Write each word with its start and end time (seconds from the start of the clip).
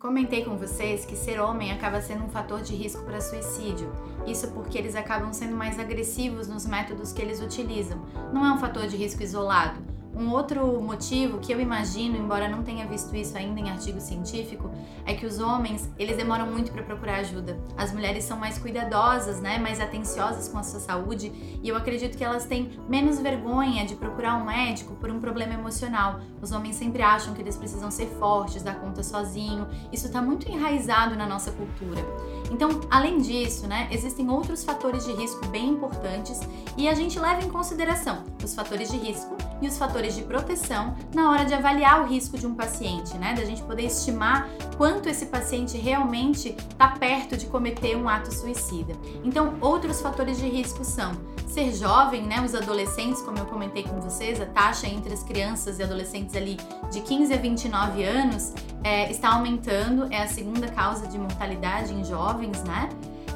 Comentei 0.00 0.42
com 0.42 0.56
vocês 0.56 1.04
que 1.04 1.14
ser 1.14 1.38
homem 1.38 1.72
acaba 1.72 2.00
sendo 2.00 2.24
um 2.24 2.28
fator 2.30 2.62
de 2.62 2.74
risco 2.74 3.04
para 3.04 3.20
suicídio. 3.20 3.92
Isso 4.26 4.50
porque 4.52 4.78
eles 4.78 4.96
acabam 4.96 5.30
sendo 5.30 5.54
mais 5.54 5.78
agressivos 5.78 6.48
nos 6.48 6.64
métodos 6.64 7.12
que 7.12 7.20
eles 7.20 7.42
utilizam. 7.42 8.00
Não 8.32 8.46
é 8.46 8.50
um 8.50 8.58
fator 8.58 8.86
de 8.86 8.96
risco 8.96 9.22
isolado. 9.22 9.89
Um 10.20 10.32
outro 10.32 10.82
motivo 10.82 11.38
que 11.38 11.50
eu 11.50 11.58
imagino, 11.58 12.14
embora 12.14 12.46
não 12.46 12.62
tenha 12.62 12.86
visto 12.86 13.16
isso 13.16 13.38
ainda 13.38 13.58
em 13.58 13.70
artigo 13.70 13.98
científico, 14.02 14.70
é 15.06 15.14
que 15.14 15.24
os 15.24 15.38
homens, 15.38 15.88
eles 15.98 16.14
demoram 16.14 16.44
muito 16.44 16.70
para 16.70 16.82
procurar 16.82 17.20
ajuda. 17.20 17.58
As 17.74 17.90
mulheres 17.90 18.24
são 18.24 18.38
mais 18.38 18.58
cuidadosas, 18.58 19.40
né, 19.40 19.56
mais 19.56 19.80
atenciosas 19.80 20.46
com 20.46 20.58
a 20.58 20.62
sua 20.62 20.78
saúde, 20.78 21.32
e 21.62 21.66
eu 21.66 21.74
acredito 21.74 22.18
que 22.18 22.22
elas 22.22 22.44
têm 22.44 22.78
menos 22.86 23.18
vergonha 23.18 23.86
de 23.86 23.94
procurar 23.94 24.36
um 24.36 24.44
médico 24.44 24.94
por 24.96 25.10
um 25.10 25.20
problema 25.20 25.54
emocional. 25.54 26.20
Os 26.42 26.52
homens 26.52 26.76
sempre 26.76 27.00
acham 27.00 27.32
que 27.32 27.40
eles 27.40 27.56
precisam 27.56 27.90
ser 27.90 28.08
fortes, 28.18 28.62
dar 28.62 28.74
conta 28.78 29.02
sozinho. 29.02 29.66
Isso 29.90 30.04
está 30.04 30.20
muito 30.20 30.46
enraizado 30.50 31.16
na 31.16 31.26
nossa 31.26 31.50
cultura. 31.50 32.04
Então, 32.50 32.80
além 32.90 33.22
disso, 33.22 33.66
né, 33.66 33.88
existem 33.90 34.28
outros 34.28 34.64
fatores 34.64 35.06
de 35.06 35.12
risco 35.12 35.46
bem 35.46 35.70
importantes 35.70 36.40
e 36.76 36.90
a 36.90 36.94
gente 36.94 37.18
leva 37.18 37.42
em 37.42 37.48
consideração 37.48 38.22
os 38.44 38.54
fatores 38.54 38.90
de 38.90 38.98
risco 38.98 39.34
e 39.60 39.66
os 39.66 39.78
fatores 39.78 40.14
de 40.14 40.22
proteção 40.22 40.94
na 41.14 41.30
hora 41.30 41.44
de 41.44 41.54
avaliar 41.54 42.02
o 42.02 42.06
risco 42.06 42.38
de 42.38 42.46
um 42.46 42.54
paciente, 42.54 43.16
né? 43.18 43.34
Da 43.34 43.44
gente 43.44 43.62
poder 43.62 43.84
estimar 43.84 44.48
quanto 44.76 45.08
esse 45.08 45.26
paciente 45.26 45.76
realmente 45.76 46.56
está 46.70 46.88
perto 46.88 47.36
de 47.36 47.46
cometer 47.46 47.96
um 47.96 48.08
ato 48.08 48.32
suicida. 48.32 48.94
Então, 49.24 49.54
outros 49.60 50.00
fatores 50.00 50.38
de 50.38 50.48
risco 50.48 50.84
são 50.84 51.12
ser 51.46 51.74
jovem, 51.74 52.22
né? 52.22 52.40
Os 52.44 52.54
adolescentes, 52.54 53.20
como 53.22 53.38
eu 53.38 53.46
comentei 53.46 53.82
com 53.82 54.00
vocês, 54.00 54.40
a 54.40 54.46
taxa 54.46 54.86
entre 54.86 55.12
as 55.12 55.22
crianças 55.22 55.78
e 55.78 55.82
adolescentes 55.82 56.34
ali 56.36 56.56
de 56.90 57.00
15 57.00 57.34
a 57.34 57.36
29 57.36 58.04
anos 58.04 58.52
é, 58.82 59.10
está 59.10 59.34
aumentando, 59.34 60.06
é 60.10 60.22
a 60.22 60.26
segunda 60.26 60.68
causa 60.68 61.06
de 61.06 61.18
mortalidade 61.18 61.92
em 61.92 62.04
jovens, 62.04 62.62
né? 62.64 62.88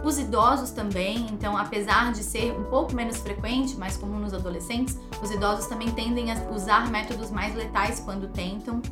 Os 0.05 0.19
idosos 0.19 0.71
também, 0.71 1.27
então, 1.33 1.57
apesar 1.57 2.13
de 2.13 2.23
ser 2.23 2.53
um 2.53 2.65
pouco 2.65 2.95
menos 2.95 3.17
frequente, 3.17 3.75
mais 3.75 3.97
comum 3.97 4.19
nos 4.19 4.35
adolescentes, 4.35 4.99
os 5.23 5.31
idosos 5.31 5.67
também 5.67 5.91
tendem 5.93 6.31
a 6.31 6.35
usar 6.51 6.91
métodos 6.91 7.31
mais 7.31 7.55
letais 7.55 8.01
quando 8.01 8.29
tentam. 8.29 8.83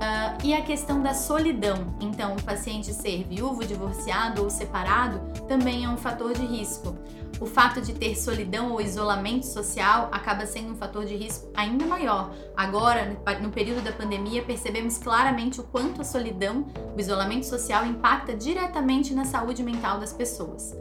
Uh, 0.00 0.38
e 0.42 0.54
a 0.54 0.62
questão 0.62 1.02
da 1.02 1.12
solidão. 1.12 1.94
Então, 2.00 2.34
o 2.34 2.42
paciente 2.42 2.90
ser 2.94 3.22
viúvo, 3.24 3.66
divorciado 3.66 4.42
ou 4.42 4.48
separado 4.48 5.20
também 5.46 5.84
é 5.84 5.88
um 5.90 5.98
fator 5.98 6.32
de 6.32 6.46
risco. 6.46 6.96
O 7.38 7.44
fato 7.44 7.82
de 7.82 7.92
ter 7.92 8.16
solidão 8.16 8.72
ou 8.72 8.80
isolamento 8.80 9.44
social 9.44 10.08
acaba 10.10 10.46
sendo 10.46 10.72
um 10.72 10.74
fator 10.74 11.04
de 11.04 11.16
risco 11.16 11.50
ainda 11.54 11.84
maior. 11.84 12.32
Agora, 12.56 13.18
no 13.42 13.50
período 13.50 13.82
da 13.82 13.92
pandemia, 13.92 14.42
percebemos 14.42 14.96
claramente 14.96 15.60
o 15.60 15.64
quanto 15.64 16.00
a 16.00 16.04
solidão, 16.04 16.66
o 16.96 16.98
isolamento 16.98 17.44
social 17.44 17.84
impacta 17.84 18.34
diretamente 18.34 19.12
na 19.12 19.26
saúde 19.26 19.62
mental 19.62 19.98
das 20.00 20.14
pessoas 20.14 20.74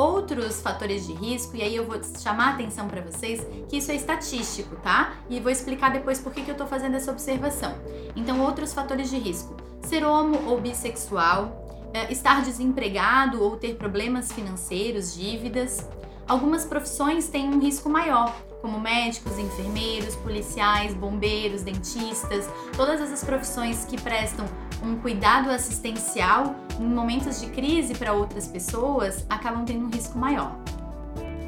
outros 0.00 0.62
fatores 0.62 1.06
de 1.06 1.12
risco, 1.12 1.54
e 1.54 1.62
aí 1.62 1.76
eu 1.76 1.84
vou 1.84 2.00
chamar 2.18 2.48
a 2.48 2.54
atenção 2.54 2.88
para 2.88 3.02
vocês 3.02 3.46
que 3.68 3.76
isso 3.76 3.92
é 3.92 3.94
estatístico, 3.94 4.76
tá? 4.76 5.12
E 5.28 5.38
vou 5.38 5.52
explicar 5.52 5.92
depois 5.92 6.18
por 6.18 6.32
que, 6.32 6.42
que 6.42 6.50
eu 6.50 6.56
tô 6.56 6.66
fazendo 6.66 6.94
essa 6.96 7.10
observação. 7.10 7.74
Então, 8.16 8.40
outros 8.40 8.72
fatores 8.72 9.10
de 9.10 9.18
risco: 9.18 9.54
ser 9.82 10.02
homo 10.02 10.48
ou 10.48 10.58
bissexual, 10.58 11.90
eh, 11.92 12.10
estar 12.10 12.42
desempregado 12.42 13.42
ou 13.42 13.58
ter 13.58 13.76
problemas 13.76 14.32
financeiros, 14.32 15.14
dívidas. 15.14 15.86
Algumas 16.26 16.64
profissões 16.64 17.28
têm 17.28 17.48
um 17.48 17.58
risco 17.58 17.90
maior, 17.90 18.34
como 18.62 18.80
médicos, 18.80 19.36
enfermeiros, 19.36 20.14
policiais, 20.16 20.94
bombeiros, 20.94 21.62
dentistas, 21.62 22.48
todas 22.74 23.00
essas 23.00 23.22
profissões 23.22 23.84
que 23.84 24.00
prestam 24.00 24.46
um 24.82 24.96
cuidado 24.96 25.50
assistencial 25.50 26.54
em 26.78 26.86
momentos 26.86 27.40
de 27.40 27.46
crise 27.48 27.94
para 27.94 28.12
outras 28.12 28.46
pessoas 28.46 29.24
acabam 29.28 29.64
tendo 29.64 29.86
um 29.86 29.90
risco 29.90 30.18
maior. 30.18 30.56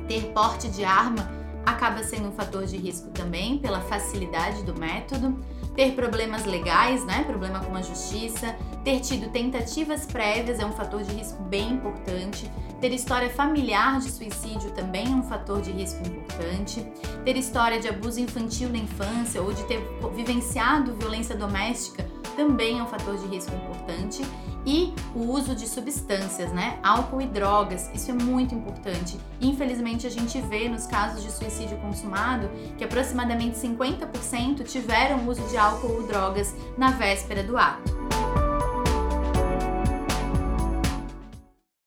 Ter 0.06 0.32
porte 0.32 0.68
de 0.68 0.84
arma 0.84 1.30
acaba 1.64 2.02
sendo 2.02 2.28
um 2.28 2.32
fator 2.32 2.66
de 2.66 2.76
risco 2.76 3.10
também 3.10 3.58
pela 3.58 3.80
facilidade 3.80 4.62
do 4.64 4.78
método. 4.78 5.38
Ter 5.74 5.92
problemas 5.94 6.44
legais, 6.44 7.04
né? 7.06 7.24
Problema 7.24 7.60
com 7.60 7.74
a 7.74 7.80
justiça, 7.80 8.54
ter 8.84 9.00
tido 9.00 9.30
tentativas 9.30 10.04
prévias 10.04 10.60
é 10.60 10.66
um 10.66 10.72
fator 10.72 11.02
de 11.02 11.12
risco 11.14 11.42
bem 11.44 11.72
importante. 11.72 12.50
Ter 12.78 12.92
história 12.92 13.30
familiar 13.30 14.00
de 14.00 14.10
suicídio 14.10 14.70
também 14.72 15.06
é 15.06 15.14
um 15.14 15.22
fator 15.22 15.62
de 15.62 15.70
risco 15.70 16.06
importante. 16.06 16.86
Ter 17.24 17.36
história 17.36 17.80
de 17.80 17.88
abuso 17.88 18.20
infantil 18.20 18.68
na 18.68 18.78
infância 18.78 19.40
ou 19.40 19.52
de 19.52 19.64
ter 19.64 19.80
vivenciado 20.14 20.94
violência 20.94 21.34
doméstica 21.34 22.04
também 22.36 22.78
é 22.78 22.82
um 22.82 22.86
fator 22.86 23.16
de 23.16 23.26
risco 23.26 23.54
importante. 23.54 24.22
E 24.64 24.94
o 25.14 25.28
uso 25.30 25.56
de 25.56 25.66
substâncias, 25.68 26.52
né? 26.52 26.78
Álcool 26.82 27.20
e 27.20 27.26
drogas, 27.26 27.90
isso 27.92 28.10
é 28.12 28.14
muito 28.14 28.54
importante. 28.54 29.18
Infelizmente, 29.40 30.06
a 30.06 30.10
gente 30.10 30.40
vê 30.40 30.68
nos 30.68 30.86
casos 30.86 31.22
de 31.22 31.32
suicídio 31.32 31.76
consumado 31.78 32.48
que 32.78 32.84
aproximadamente 32.84 33.56
50% 33.56 34.64
tiveram 34.64 35.28
uso 35.28 35.42
de 35.48 35.56
álcool 35.56 35.94
ou 35.94 36.06
drogas 36.06 36.54
na 36.78 36.92
véspera 36.92 37.42
do 37.42 37.56
ato. 37.56 38.01